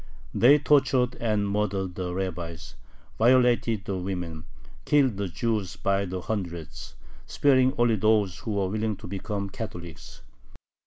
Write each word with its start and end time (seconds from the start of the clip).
They 0.33 0.57
tortured 0.57 1.13
and 1.21 1.47
murdered 1.47 1.93
the 1.93 2.11
rabbis, 2.11 2.73
violated 3.19 3.85
the 3.85 3.97
women, 3.99 4.45
killed 4.83 5.17
the 5.17 5.27
Jews 5.27 5.75
by 5.75 6.05
the 6.05 6.21
hundreds, 6.21 6.95
sparing 7.27 7.75
only 7.77 7.97
those 7.97 8.39
who 8.39 8.53
were 8.53 8.69
willing 8.69 8.95
to 8.95 9.05
become 9.05 9.51
Catholics. 9.51 10.21